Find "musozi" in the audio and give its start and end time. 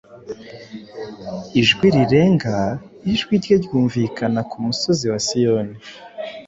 4.65-5.03